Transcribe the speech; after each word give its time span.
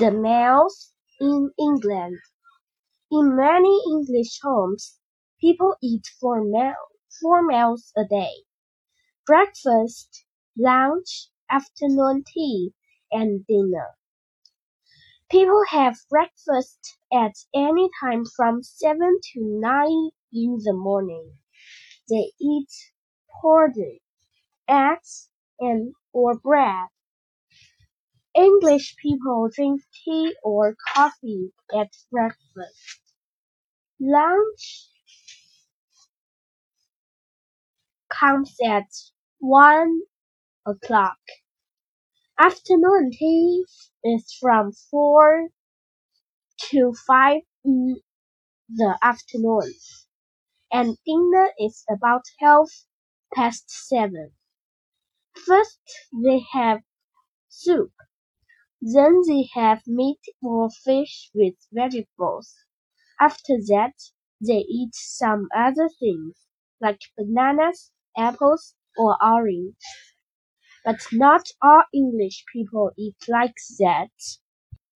The 0.00 0.10
meals 0.10 0.94
in 1.20 1.52
England. 1.58 2.18
In 3.12 3.36
many 3.36 3.80
English 3.86 4.40
homes, 4.40 4.98
people 5.38 5.76
eat 5.82 6.06
four, 6.18 6.42
meal, 6.42 6.74
four 7.20 7.42
meals 7.46 7.92
a 7.96 8.06
day. 8.06 8.44
Breakfast, 9.26 10.24
lunch, 10.56 11.28
afternoon 11.50 12.24
tea, 12.26 12.72
and 13.12 13.46
dinner. 13.46 13.90
People 15.30 15.64
have 15.68 15.98
breakfast 16.08 16.96
at 17.12 17.34
any 17.54 17.90
time 18.02 18.24
from 18.24 18.62
7 18.62 19.20
to 19.34 19.40
9 19.42 20.10
in 20.32 20.60
the 20.64 20.72
morning. 20.72 21.36
They 22.08 22.32
eat 22.40 22.70
porridge, 23.42 24.00
eggs, 24.68 25.30
and 25.60 25.94
or 26.12 26.38
bread. 26.38 26.88
English 28.34 28.96
people 28.96 29.48
drink 29.54 29.82
tea 30.04 30.34
or 30.42 30.76
coffee 30.94 31.52
at 31.72 31.90
breakfast. 32.10 33.00
Lunch 34.00 34.88
comes 38.10 38.54
at 38.62 38.88
one 39.38 40.00
o'clock. 40.66 41.18
Afternoon 42.40 43.12
tea 43.12 43.64
is 44.02 44.32
from 44.40 44.72
four 44.72 45.50
to 46.70 46.92
five 47.06 47.42
in 47.64 48.00
the 48.68 48.98
afternoon, 49.02 49.74
and 50.72 50.96
dinner 51.06 51.50
is 51.58 51.84
about 51.90 52.22
half 52.40 52.68
past 53.34 53.70
seven. 53.70 54.32
First, 55.34 55.80
they 56.22 56.38
have 56.52 56.82
soup. 57.48 57.92
Then 58.82 59.22
they 59.26 59.48
have 59.54 59.86
meat 59.86 60.20
or 60.42 60.68
fish 60.68 61.30
with 61.32 61.54
vegetables. 61.72 62.54
After 63.20 63.58
that, 63.68 63.94
they 64.40 64.60
eat 64.68 64.94
some 64.94 65.48
other 65.56 65.88
things, 65.88 66.46
like 66.80 67.00
bananas, 67.16 67.92
apples, 68.18 68.76
or 68.98 69.16
oranges. 69.24 69.76
But 70.84 71.00
not 71.10 71.48
all 71.62 71.84
English 71.94 72.44
people 72.52 72.92
eat 72.98 73.16
like 73.28 73.54
that. 73.78 74.10